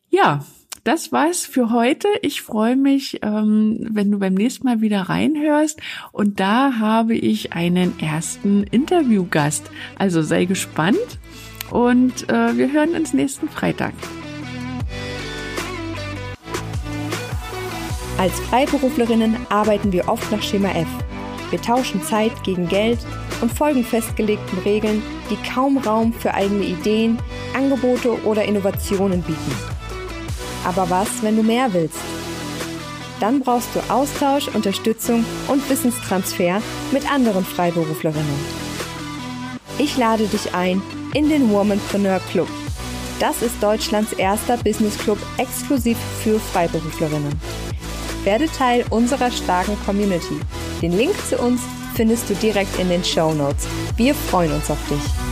Ja, 0.10 0.46
das 0.84 1.12
war's 1.12 1.46
für 1.46 1.72
heute. 1.72 2.08
Ich 2.22 2.42
freue 2.42 2.76
mich, 2.76 3.20
ähm, 3.22 3.86
wenn 3.92 4.12
du 4.12 4.20
beim 4.20 4.34
nächsten 4.34 4.66
Mal 4.66 4.80
wieder 4.82 5.02
reinhörst. 5.02 5.80
Und 6.12 6.40
da 6.40 6.80
habe 6.80 7.16
ich 7.16 7.54
einen 7.54 8.00
ersten 8.00 8.64
Interviewgast. 8.64 9.70
Also 9.98 10.22
sei 10.22 10.46
gespannt 10.46 11.20
und 11.70 12.30
äh, 12.30 12.58
wir 12.58 12.72
hören 12.72 12.96
uns 12.96 13.14
nächsten 13.14 13.50
Freitag. 13.50 13.94
Als 18.20 18.38
Freiberuflerinnen 18.50 19.48
arbeiten 19.48 19.94
wir 19.94 20.10
oft 20.10 20.30
nach 20.30 20.42
Schema 20.44 20.72
F. 20.72 20.90
Wir 21.52 21.62
tauschen 21.62 22.04
Zeit 22.04 22.44
gegen 22.44 22.68
Geld 22.68 23.00
und 23.40 23.50
folgen 23.50 23.86
festgelegten 23.86 24.60
Regeln, 24.60 25.02
die 25.30 25.38
kaum 25.50 25.78
Raum 25.78 26.12
für 26.12 26.34
eigene 26.34 26.66
Ideen, 26.66 27.18
Angebote 27.56 28.22
oder 28.26 28.44
Innovationen 28.44 29.22
bieten. 29.22 29.56
Aber 30.66 30.90
was, 30.90 31.24
wenn 31.24 31.38
du 31.38 31.44
mehr 31.44 31.72
willst? 31.72 31.96
Dann 33.22 33.40
brauchst 33.40 33.70
du 33.74 33.80
Austausch, 33.90 34.50
Unterstützung 34.50 35.24
und 35.48 35.70
Wissenstransfer 35.70 36.62
mit 36.92 37.10
anderen 37.10 37.46
Freiberuflerinnen. 37.46 38.36
Ich 39.78 39.96
lade 39.96 40.28
dich 40.28 40.54
ein 40.54 40.82
in 41.14 41.30
den 41.30 41.50
Womanpreneur 41.50 42.20
Club. 42.32 42.50
Das 43.22 43.42
ist 43.42 43.64
Deutschlands 43.64 44.12
erster 44.12 44.58
Business 44.58 44.98
Club 44.98 45.20
exklusiv 45.38 45.98
für 46.22 46.38
Freiberuflerinnen. 46.38 47.59
Werde 48.24 48.48
Teil 48.48 48.86
unserer 48.90 49.32
starken 49.32 49.78
Community. 49.86 50.40
Den 50.82 50.96
Link 50.98 51.14
zu 51.28 51.38
uns 51.38 51.62
findest 51.96 52.30
du 52.30 52.36
direkt 52.36 52.80
in 52.80 52.90
den 52.90 53.04
Show 53.04 53.34
Notes. 53.34 53.68
Wir 53.98 54.14
freuen 54.14 54.52
uns 54.54 54.70
auf 54.70 54.78
dich. 54.90 55.29